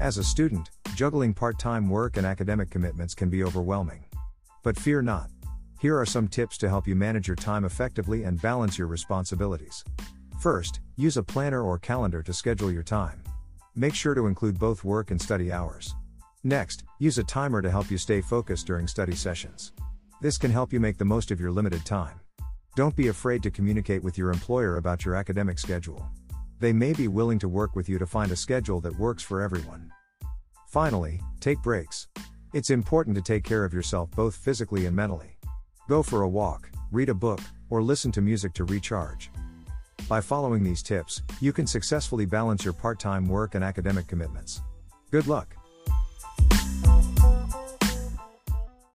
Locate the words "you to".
27.88-28.06